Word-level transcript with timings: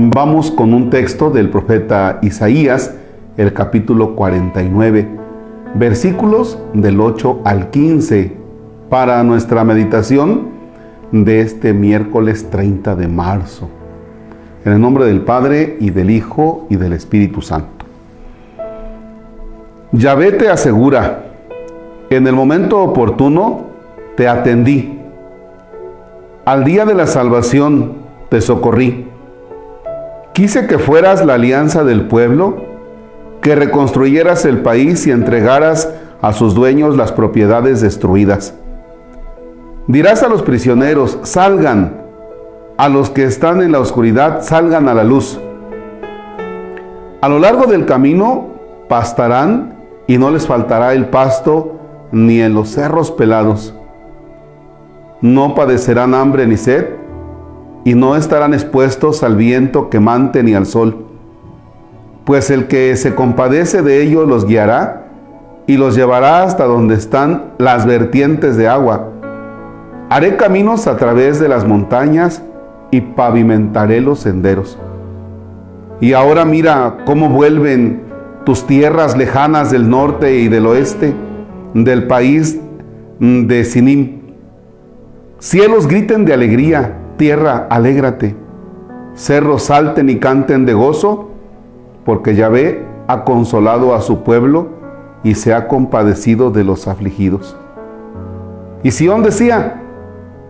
Vamos 0.00 0.52
con 0.52 0.74
un 0.74 0.90
texto 0.90 1.28
del 1.28 1.50
profeta 1.50 2.20
Isaías, 2.22 2.94
el 3.36 3.52
capítulo 3.52 4.14
49, 4.14 5.08
versículos 5.74 6.56
del 6.72 7.00
8 7.00 7.40
al 7.44 7.70
15, 7.70 8.32
para 8.88 9.20
nuestra 9.24 9.64
meditación 9.64 10.50
de 11.10 11.40
este 11.40 11.72
miércoles 11.72 12.48
30 12.48 12.94
de 12.94 13.08
marzo. 13.08 13.68
En 14.64 14.74
el 14.74 14.80
nombre 14.80 15.04
del 15.04 15.22
Padre 15.22 15.76
y 15.80 15.90
del 15.90 16.10
Hijo 16.10 16.68
y 16.70 16.76
del 16.76 16.92
Espíritu 16.92 17.42
Santo. 17.42 17.84
Yahvé 19.90 20.30
te 20.30 20.48
asegura, 20.48 21.24
en 22.08 22.24
el 22.24 22.36
momento 22.36 22.80
oportuno 22.84 23.62
te 24.16 24.28
atendí. 24.28 24.96
Al 26.44 26.62
día 26.62 26.84
de 26.84 26.94
la 26.94 27.08
salvación 27.08 27.94
te 28.28 28.40
socorrí. 28.40 29.17
Quise 30.38 30.68
que 30.68 30.78
fueras 30.78 31.26
la 31.26 31.34
alianza 31.34 31.82
del 31.82 32.02
pueblo, 32.02 32.62
que 33.42 33.56
reconstruyeras 33.56 34.44
el 34.44 34.58
país 34.58 35.04
y 35.08 35.10
entregaras 35.10 35.92
a 36.22 36.32
sus 36.32 36.54
dueños 36.54 36.96
las 36.96 37.10
propiedades 37.10 37.80
destruidas. 37.80 38.54
Dirás 39.88 40.22
a 40.22 40.28
los 40.28 40.42
prisioneros, 40.42 41.18
salgan, 41.24 42.02
a 42.76 42.88
los 42.88 43.10
que 43.10 43.24
están 43.24 43.62
en 43.62 43.72
la 43.72 43.80
oscuridad, 43.80 44.42
salgan 44.42 44.88
a 44.88 44.94
la 44.94 45.02
luz. 45.02 45.40
A 47.20 47.28
lo 47.28 47.40
largo 47.40 47.66
del 47.66 47.84
camino 47.84 48.46
pastarán 48.88 49.74
y 50.06 50.18
no 50.18 50.30
les 50.30 50.46
faltará 50.46 50.94
el 50.94 51.06
pasto 51.06 51.80
ni 52.12 52.40
en 52.40 52.54
los 52.54 52.68
cerros 52.68 53.10
pelados. 53.10 53.74
No 55.20 55.56
padecerán 55.56 56.14
hambre 56.14 56.46
ni 56.46 56.56
sed, 56.56 56.90
y 57.88 57.94
no 57.94 58.16
estarán 58.16 58.52
expuestos 58.52 59.22
al 59.22 59.34
viento 59.34 59.88
quemante 59.88 60.42
ni 60.42 60.52
al 60.52 60.66
sol. 60.66 61.06
Pues 62.26 62.50
el 62.50 62.66
que 62.66 62.94
se 62.96 63.14
compadece 63.14 63.80
de 63.80 64.02
ellos 64.02 64.28
los 64.28 64.44
guiará 64.44 65.06
y 65.66 65.78
los 65.78 65.96
llevará 65.96 66.42
hasta 66.42 66.64
donde 66.64 66.96
están 66.96 67.54
las 67.56 67.86
vertientes 67.86 68.58
de 68.58 68.68
agua. 68.68 69.08
Haré 70.10 70.36
caminos 70.36 70.86
a 70.86 70.98
través 70.98 71.40
de 71.40 71.48
las 71.48 71.66
montañas 71.66 72.42
y 72.90 73.00
pavimentaré 73.00 74.02
los 74.02 74.18
senderos. 74.18 74.78
Y 75.98 76.12
ahora 76.12 76.44
mira 76.44 76.98
cómo 77.06 77.30
vuelven 77.30 78.02
tus 78.44 78.66
tierras 78.66 79.16
lejanas 79.16 79.70
del 79.70 79.88
norte 79.88 80.34
y 80.34 80.48
del 80.48 80.66
oeste, 80.66 81.14
del 81.72 82.06
país 82.06 82.60
de 83.18 83.64
Sinim. 83.64 84.18
Cielos 85.38 85.88
griten 85.88 86.26
de 86.26 86.34
alegría, 86.34 86.92
tierra, 87.18 87.66
alégrate. 87.68 88.34
Cerros 89.14 89.64
salten 89.64 90.08
y 90.08 90.16
canten 90.18 90.64
de 90.64 90.72
gozo, 90.72 91.28
porque 92.06 92.34
Yahvé 92.34 92.86
ha 93.06 93.24
consolado 93.24 93.94
a 93.94 94.00
su 94.00 94.22
pueblo 94.22 94.68
y 95.22 95.34
se 95.34 95.52
ha 95.52 95.68
compadecido 95.68 96.50
de 96.50 96.64
los 96.64 96.88
afligidos. 96.88 97.56
Y 98.82 98.92
Sión 98.92 99.22
decía, 99.22 99.82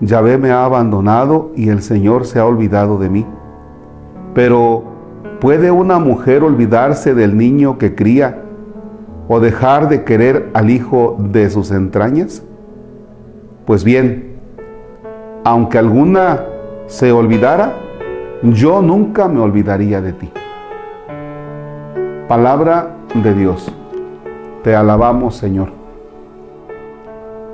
Yahvé 0.00 0.38
me 0.38 0.50
ha 0.50 0.64
abandonado 0.64 1.52
y 1.54 1.68
el 1.68 1.82
Señor 1.82 2.26
se 2.26 2.40
ha 2.40 2.46
olvidado 2.46 2.98
de 2.98 3.10
mí. 3.10 3.26
Pero, 4.34 4.82
¿puede 5.40 5.70
una 5.70 5.98
mujer 5.98 6.42
olvidarse 6.42 7.14
del 7.14 7.36
niño 7.36 7.78
que 7.78 7.94
cría 7.94 8.42
o 9.28 9.40
dejar 9.40 9.88
de 9.88 10.04
querer 10.04 10.50
al 10.54 10.70
hijo 10.70 11.16
de 11.18 11.50
sus 11.50 11.70
entrañas? 11.70 12.42
Pues 13.66 13.84
bien, 13.84 14.34
aunque 15.44 15.78
alguna 15.78 16.44
se 16.86 17.12
olvidara, 17.12 17.74
yo 18.42 18.82
nunca 18.82 19.28
me 19.28 19.40
olvidaría 19.40 20.00
de 20.00 20.12
ti. 20.12 20.30
Palabra 22.28 22.96
de 23.14 23.34
Dios. 23.34 23.72
Te 24.62 24.74
alabamos, 24.74 25.36
Señor. 25.36 25.68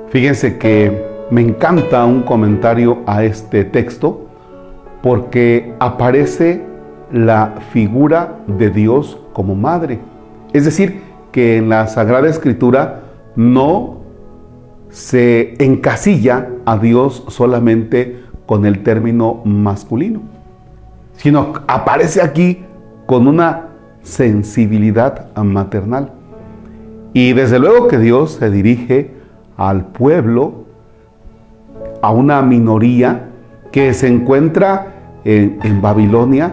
Fíjense 0.09 0.57
que 0.57 1.05
me 1.29 1.41
encanta 1.41 2.05
un 2.05 2.23
comentario 2.23 2.99
a 3.05 3.23
este 3.23 3.63
texto 3.63 4.27
porque 5.01 5.73
aparece 5.79 6.65
la 7.11 7.55
figura 7.71 8.39
de 8.47 8.69
Dios 8.69 9.17
como 9.33 9.55
madre. 9.55 9.99
Es 10.53 10.65
decir, 10.65 11.01
que 11.31 11.57
en 11.57 11.69
la 11.69 11.87
Sagrada 11.87 12.27
Escritura 12.27 13.03
no 13.35 14.01
se 14.89 15.55
encasilla 15.63 16.49
a 16.65 16.77
Dios 16.77 17.23
solamente 17.29 18.25
con 18.51 18.65
el 18.65 18.83
término 18.83 19.39
masculino, 19.45 20.19
sino 21.15 21.53
aparece 21.69 22.21
aquí 22.21 22.65
con 23.05 23.25
una 23.25 23.67
sensibilidad 24.01 25.33
maternal. 25.37 26.11
Y 27.13 27.31
desde 27.31 27.59
luego 27.59 27.87
que 27.87 27.97
Dios 27.97 28.33
se 28.33 28.51
dirige 28.51 29.13
al 29.55 29.85
pueblo, 29.85 30.65
a 32.01 32.11
una 32.11 32.41
minoría 32.41 33.29
que 33.71 33.93
se 33.93 34.09
encuentra 34.09 34.95
en, 35.23 35.81
Babilonia 35.81 36.51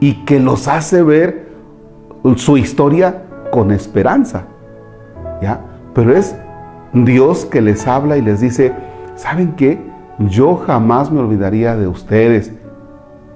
y 0.00 0.24
que 0.24 0.40
los 0.40 0.66
hace 0.66 1.02
ver 1.02 1.50
su 2.36 2.56
historia 2.56 3.22
con 3.52 3.70
esperanza. 3.70 4.46
¿ya? 5.42 5.60
Pero 5.92 6.16
es 6.16 6.34
Dios 6.94 7.44
que 7.44 7.60
les 7.60 7.86
habla 7.86 8.16
y 8.16 8.22
les 8.22 8.40
dice, 8.40 8.72
¿saben 9.14 9.52
qué? 9.56 9.92
Yo 10.18 10.56
jamás 10.56 11.10
me 11.10 11.20
olvidaría 11.20 11.76
de 11.76 11.88
ustedes. 11.88 12.52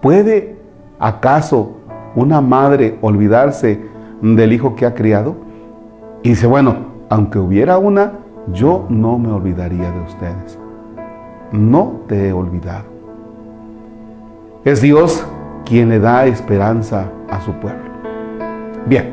¿Puede 0.01 0.57
acaso 0.99 1.73
una 2.15 2.41
madre 2.41 2.99
olvidarse 3.01 3.81
del 4.23 4.53
hijo 4.53 4.77
que 4.77 4.87
ha 4.87 4.95
criado? 4.95 5.35
Y 6.23 6.31
dice, 6.31 6.47
bueno, 6.47 6.77
aunque 7.09 7.39
hubiera 7.39 7.79
una, 7.79 8.13
yo 8.53 8.87
no 8.89 9.19
me 9.19 9.31
olvidaría 9.31 9.91
de 9.91 10.01
ustedes. 10.01 10.59
No 11.51 12.03
te 12.07 12.29
he 12.29 12.33
olvidado. 12.33 12.85
Es 14.65 14.81
Dios 14.81 15.27
quien 15.65 15.89
le 15.89 15.99
da 15.99 16.27
esperanza 16.27 17.11
a 17.31 17.41
su 17.41 17.53
pueblo. 17.53 17.89
Bien, 18.87 19.13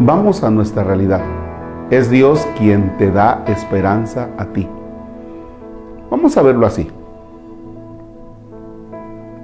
vamos 0.00 0.42
a 0.42 0.50
nuestra 0.50 0.82
realidad. 0.82 1.20
Es 1.90 2.10
Dios 2.10 2.46
quien 2.58 2.96
te 2.98 3.10
da 3.10 3.44
esperanza 3.46 4.28
a 4.38 4.46
ti. 4.46 4.68
Vamos 6.10 6.36
a 6.36 6.42
verlo 6.42 6.66
así. 6.66 6.90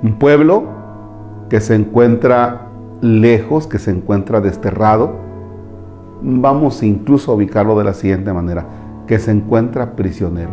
Un 0.03 0.15
pueblo 0.15 0.65
que 1.49 1.61
se 1.61 1.75
encuentra 1.75 2.69
lejos, 3.01 3.67
que 3.67 3.79
se 3.79 3.91
encuentra 3.91 4.41
desterrado, 4.41 5.13
vamos 6.23 6.83
incluso 6.83 7.31
a 7.31 7.35
ubicarlo 7.35 7.79
de 7.79 7.85
la 7.85 7.95
siguiente 7.95 8.33
manera, 8.33 8.67
que 9.07 9.19
se 9.19 9.31
encuentra 9.31 9.95
prisionero. 9.95 10.51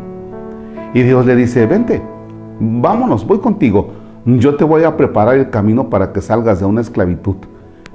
Y 0.93 1.01
Dios 1.03 1.25
le 1.25 1.35
dice, 1.35 1.65
vente, 1.65 2.01
vámonos, 2.59 3.25
voy 3.25 3.39
contigo, 3.39 3.91
yo 4.25 4.55
te 4.55 4.63
voy 4.63 4.83
a 4.83 4.97
preparar 4.97 5.35
el 5.35 5.49
camino 5.49 5.89
para 5.89 6.11
que 6.11 6.21
salgas 6.21 6.59
de 6.59 6.65
una 6.65 6.81
esclavitud, 6.81 7.35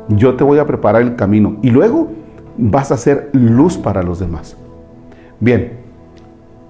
yo 0.09 0.34
te 0.34 0.44
voy 0.44 0.59
a 0.59 0.66
preparar 0.66 1.03
el 1.03 1.15
camino 1.16 1.56
y 1.62 1.71
luego 1.71 2.09
vas 2.56 2.91
a 2.91 2.97
ser 2.97 3.31
luz 3.32 3.76
para 3.76 4.03
los 4.03 4.19
demás. 4.19 4.56
Bien, 5.41 5.78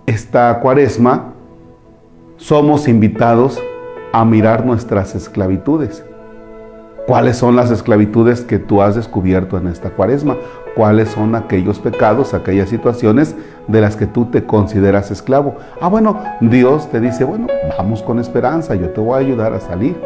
esta 0.07 0.61
cuaresma 0.61 1.33
somos 2.37 2.89
invitados 2.89 3.63
a 4.15 4.25
mirar 4.25 4.65
nuestras 4.65 5.17
esclavitudes. 5.17 6.05
¿Cuáles 7.05 7.37
son 7.37 7.57
las 7.57 7.73
esclavitudes 7.73 8.43
que 8.43 8.61
tú 8.61 8.81
has 8.81 8.95
descubierto 8.95 9.59
en 9.59 9.67
esta 9.67 9.91
cuaresma? 9.91 10.37
¿Cuáles 10.77 11.09
son 11.09 11.35
aquellos 11.35 11.81
pecados, 11.81 12.33
aquellas 12.33 12.69
situaciones 12.69 13.35
de 13.67 13.81
las 13.81 13.97
que 13.97 14.07
tú 14.07 14.27
te 14.27 14.45
consideras 14.45 15.11
esclavo? 15.11 15.57
Ah, 15.81 15.89
bueno, 15.89 16.23
Dios 16.41 16.89
te 16.93 17.01
dice, 17.01 17.25
bueno, 17.25 17.49
vamos 17.77 18.05
con 18.05 18.21
esperanza, 18.21 18.77
yo 18.77 18.91
te 18.91 19.01
voy 19.01 19.15
a 19.15 19.27
ayudar 19.27 19.53
a 19.53 19.59
salir. 19.59 20.01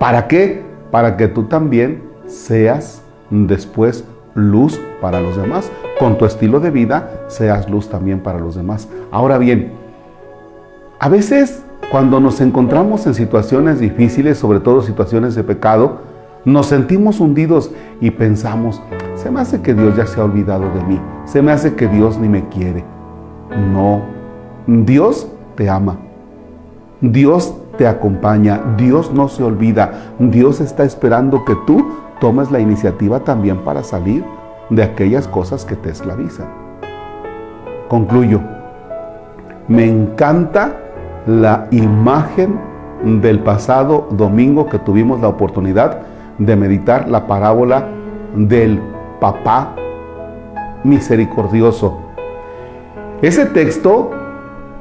¿Para 0.00 0.26
qué? 0.26 0.64
Para 0.90 1.16
que 1.16 1.28
tú 1.28 1.44
también 1.44 2.02
seas 2.26 3.02
después 3.30 4.04
luz 4.34 4.80
para 5.00 5.20
los 5.20 5.36
demás. 5.36 5.70
Con 6.00 6.18
tu 6.18 6.24
estilo 6.24 6.58
de 6.58 6.72
vida 6.72 7.08
seas 7.28 7.70
luz 7.70 7.88
también 7.88 8.18
para 8.18 8.40
los 8.40 8.56
demás. 8.56 8.88
Ahora 9.12 9.38
bien, 9.38 9.74
a 10.98 11.08
veces 11.08 11.62
cuando 11.90 12.20
nos 12.20 12.40
encontramos 12.40 13.06
en 13.06 13.14
situaciones 13.14 13.80
difíciles, 13.80 14.38
sobre 14.38 14.60
todo 14.60 14.82
situaciones 14.82 15.34
de 15.34 15.42
pecado, 15.42 15.98
nos 16.44 16.66
sentimos 16.66 17.20
hundidos 17.20 17.70
y 18.00 18.10
pensamos, 18.10 18.80
se 19.14 19.30
me 19.30 19.40
hace 19.40 19.60
que 19.60 19.74
Dios 19.74 19.96
ya 19.96 20.06
se 20.06 20.20
ha 20.20 20.24
olvidado 20.24 20.70
de 20.72 20.84
mí, 20.84 21.00
se 21.24 21.42
me 21.42 21.52
hace 21.52 21.74
que 21.74 21.88
Dios 21.88 22.18
ni 22.18 22.28
me 22.28 22.48
quiere. 22.48 22.84
No, 23.72 24.02
Dios 24.66 25.28
te 25.56 25.68
ama, 25.68 25.96
Dios 27.00 27.54
te 27.76 27.86
acompaña, 27.86 28.60
Dios 28.76 29.12
no 29.12 29.28
se 29.28 29.42
olvida, 29.42 30.14
Dios 30.18 30.60
está 30.60 30.84
esperando 30.84 31.44
que 31.44 31.56
tú 31.66 31.84
tomes 32.20 32.50
la 32.50 32.60
iniciativa 32.60 33.20
también 33.20 33.58
para 33.58 33.82
salir 33.82 34.24
de 34.70 34.82
aquellas 34.82 35.26
cosas 35.26 35.64
que 35.64 35.76
te 35.76 35.90
esclavizan. 35.90 36.46
Concluyo, 37.88 38.40
me 39.66 39.86
encanta 39.86 40.76
la 41.26 41.66
imagen 41.70 42.58
del 43.02 43.40
pasado 43.40 44.08
domingo 44.10 44.66
que 44.66 44.78
tuvimos 44.78 45.20
la 45.20 45.28
oportunidad 45.28 46.00
de 46.38 46.56
meditar 46.56 47.08
la 47.08 47.26
parábola 47.26 47.86
del 48.34 48.80
papá 49.20 49.74
misericordioso. 50.84 51.98
Ese 53.22 53.46
texto 53.46 54.10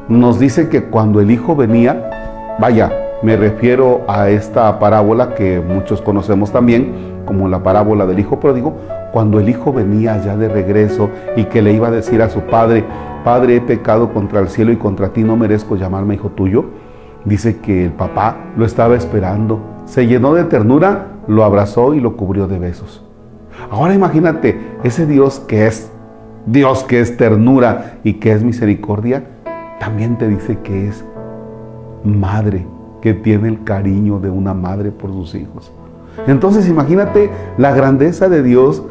nos 0.08 0.40
dice 0.40 0.70
que 0.70 0.86
cuando 0.86 1.20
el 1.20 1.32
hijo 1.32 1.56
venía, 1.56 2.56
vaya, 2.60 2.92
me 3.22 3.36
refiero 3.36 4.02
a 4.08 4.30
esta 4.30 4.80
parábola 4.80 5.36
que 5.36 5.60
muchos 5.60 6.02
conocemos 6.02 6.52
también 6.52 7.22
como 7.26 7.50
la 7.50 7.62
parábola 7.62 8.06
del 8.06 8.20
hijo 8.20 8.40
pródigo, 8.40 8.78
cuando 9.12 9.40
el 9.40 9.50
hijo 9.50 9.74
venía 9.74 10.22
ya 10.24 10.38
de 10.38 10.48
regreso 10.48 11.10
y 11.36 11.46
que 11.46 11.62
le 11.62 11.74
iba 11.74 11.88
a 11.88 11.92
decir 11.92 12.22
a 12.22 12.30
su 12.30 12.42
padre, 12.42 12.86
Padre, 13.24 13.58
he 13.58 13.62
pecado 13.62 14.14
contra 14.14 14.40
el 14.40 14.48
cielo 14.48 14.72
y 14.72 14.78
contra 14.78 15.10
ti 15.10 15.24
no 15.24 15.36
merezco 15.36 15.76
llamarme 15.76 16.16
hijo 16.16 16.30
tuyo. 16.30 16.66
Dice 17.26 17.58
que 17.58 17.86
el 17.86 17.92
papá 17.92 18.38
lo 18.56 18.66
estaba 18.66 18.96
esperando, 18.96 19.60
se 19.86 20.08
llenó 20.08 20.34
de 20.34 20.46
ternura, 20.46 21.08
lo 21.28 21.44
abrazó 21.44 21.94
y 21.94 22.00
lo 22.00 22.16
cubrió 22.16 22.48
de 22.48 22.60
besos. 22.60 23.04
Ahora 23.70 23.94
imagínate, 23.94 24.58
ese 24.84 25.06
Dios 25.06 25.40
que 25.40 25.68
es 25.68 25.92
Dios 26.46 26.86
que 26.86 27.02
es 27.02 27.18
ternura 27.18 28.00
y 28.04 28.14
que 28.14 28.32
es 28.32 28.42
misericordia, 28.42 29.26
también 29.80 30.18
te 30.18 30.28
dice 30.30 30.60
que 30.60 30.88
es 30.88 31.04
madre, 32.06 32.66
que 33.02 33.14
tiene 33.14 33.50
el 33.50 33.64
cariño 33.66 34.20
de 34.20 34.30
una 34.30 34.54
madre 34.54 34.92
por 34.92 35.12
sus 35.12 35.36
hijos. 35.36 35.74
Entonces 36.26 36.70
imagínate 36.70 37.30
la 37.58 37.74
grandeza 37.74 38.30
de 38.30 38.42
Dios 38.44 38.84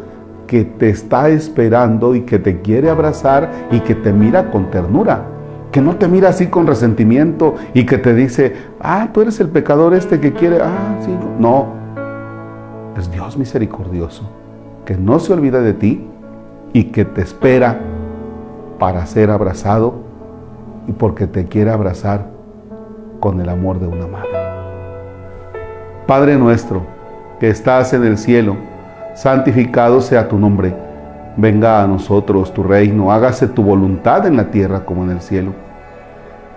que 0.48 0.64
te 0.64 0.88
está 0.88 1.28
esperando 1.28 2.14
y 2.14 2.22
que 2.22 2.38
te 2.38 2.62
quiere 2.62 2.90
abrazar 2.90 3.68
y 3.70 3.80
que 3.80 3.94
te 3.94 4.12
mira 4.12 4.50
con 4.50 4.70
ternura. 4.70 5.26
Que 5.70 5.82
no 5.82 5.96
te 5.96 6.08
mira 6.08 6.30
así 6.30 6.46
con 6.46 6.66
resentimiento 6.66 7.54
y 7.74 7.84
que 7.84 7.98
te 7.98 8.14
dice, 8.14 8.56
ah, 8.80 9.10
tú 9.12 9.20
eres 9.20 9.38
el 9.38 9.50
pecador 9.50 9.94
este 9.94 10.18
que 10.18 10.32
quiere, 10.32 10.58
ah, 10.62 10.96
sí, 11.04 11.14
no. 11.38 11.66
Es 12.96 13.12
Dios 13.12 13.36
misericordioso, 13.36 14.28
que 14.86 14.96
no 14.96 15.18
se 15.20 15.34
olvida 15.34 15.60
de 15.60 15.74
ti 15.74 16.08
y 16.72 16.84
que 16.84 17.04
te 17.04 17.20
espera 17.20 17.78
para 18.78 19.04
ser 19.04 19.30
abrazado 19.30 19.96
y 20.88 20.92
porque 20.92 21.26
te 21.26 21.44
quiere 21.44 21.70
abrazar 21.70 22.30
con 23.20 23.38
el 23.40 23.50
amor 23.50 23.78
de 23.78 23.86
una 23.86 24.06
madre. 24.06 24.30
Padre 26.06 26.38
nuestro, 26.38 26.80
que 27.38 27.50
estás 27.50 27.92
en 27.92 28.04
el 28.04 28.16
cielo, 28.16 28.56
santificado 29.18 30.00
sea 30.00 30.28
tu 30.28 30.38
nombre. 30.38 30.72
Venga 31.36 31.82
a 31.82 31.88
nosotros 31.88 32.54
tu 32.54 32.62
reino, 32.62 33.10
hágase 33.10 33.48
tu 33.48 33.64
voluntad 33.64 34.24
en 34.26 34.36
la 34.36 34.52
tierra 34.52 34.84
como 34.84 35.02
en 35.02 35.10
el 35.10 35.20
cielo. 35.20 35.54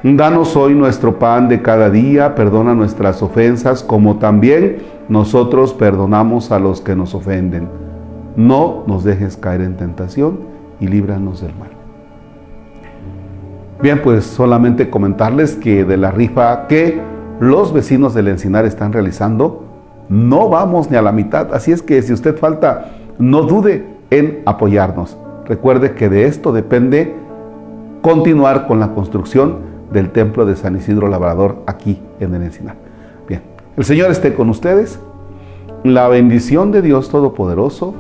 Danos 0.03 0.55
hoy 0.55 0.75
nuestro 0.75 1.17
pan 1.17 1.47
de 1.47 1.63
cada 1.63 1.89
día, 1.89 2.35
perdona 2.35 2.75
nuestras 2.75 3.23
ofensas 3.23 3.81
como 3.83 4.17
también 4.17 4.77
nosotros 5.09 5.73
perdonamos 5.73 6.51
a 6.51 6.59
los 6.59 6.81
que 6.81 6.95
nos 6.95 7.15
ofenden. 7.15 7.67
No 8.35 8.83
nos 8.85 9.03
dejes 9.03 9.37
caer 9.37 9.61
en 9.61 9.75
tentación 9.75 10.41
y 10.79 10.87
líbranos 10.87 11.41
del 11.41 11.55
mal. 11.55 11.69
Bien, 13.81 14.03
pues 14.03 14.23
solamente 14.23 14.91
comentarles 14.91 15.55
que 15.55 15.83
de 15.83 15.97
la 15.97 16.11
rifa 16.11 16.67
que 16.67 17.01
los 17.39 17.73
vecinos 17.73 18.13
del 18.13 18.27
Encinar 18.27 18.65
están 18.65 18.93
realizando, 18.93 19.70
no 20.09 20.49
vamos 20.49 20.89
ni 20.89 20.97
a 20.97 21.01
la 21.01 21.11
mitad. 21.11 21.53
Así 21.53 21.71
es 21.71 21.81
que 21.81 22.01
si 22.01 22.13
usted 22.13 22.37
falta, 22.37 22.91
no 23.17 23.43
dude 23.43 23.85
en 24.09 24.41
apoyarnos. 24.45 25.17
Recuerde 25.45 25.93
que 25.93 26.09
de 26.09 26.25
esto 26.25 26.51
depende 26.51 27.15
continuar 28.01 28.67
con 28.67 28.79
la 28.79 28.93
construcción 28.93 29.57
del 29.91 30.11
templo 30.11 30.45
de 30.45 30.55
San 30.55 30.75
Isidro 30.75 31.07
Labrador 31.07 31.57
aquí 31.67 32.01
en 32.19 32.33
el 32.35 32.43
Encinar. 32.43 32.75
Bien, 33.27 33.41
el 33.77 33.83
Señor 33.83 34.11
esté 34.11 34.33
con 34.33 34.49
ustedes. 34.49 34.99
La 35.83 36.07
bendición 36.07 36.71
de 36.71 36.81
Dios 36.81 37.09
Todopoderoso, 37.09 37.93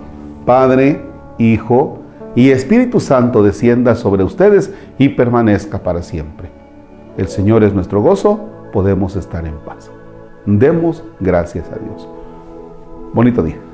Padre, 0.45 1.01
Hijo 1.37 1.99
y 2.35 2.51
Espíritu 2.51 2.99
Santo 2.99 3.43
descienda 3.43 3.95
sobre 3.95 4.23
ustedes 4.23 4.73
y 4.97 5.09
permanezca 5.09 5.79
para 5.79 6.03
siempre. 6.03 6.49
El 7.17 7.27
Señor 7.27 7.63
es 7.63 7.73
nuestro 7.73 8.01
gozo, 8.01 8.39
podemos 8.71 9.15
estar 9.15 9.45
en 9.45 9.55
paz. 9.65 9.91
Demos 10.45 11.03
gracias 11.19 11.69
a 11.71 11.75
Dios. 11.77 12.07
Bonito 13.13 13.43
día. 13.43 13.70